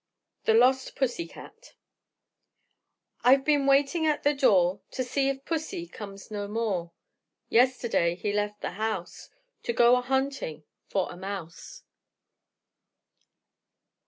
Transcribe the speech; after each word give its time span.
_THE 0.45 0.55
LOST 0.55 0.95
PUSSY 0.95 1.27
CAT 1.27 1.75
I've 3.23 3.45
been 3.45 3.67
waiting 3.67 4.07
at 4.07 4.23
the 4.23 4.33
door 4.33 4.81
To 4.93 5.03
see 5.03 5.29
if 5.29 5.45
pussy 5.45 5.85
comes 5.85 6.31
no 6.31 6.47
more. 6.47 6.91
Yesterday 7.49 8.15
he 8.15 8.33
left 8.33 8.61
the 8.61 8.71
house 8.81 9.29
To 9.61 9.73
go 9.73 9.95
a 9.97 10.01
hunting 10.01 10.63
for 10.87 11.11
a 11.11 11.15
mouse. 11.17 11.83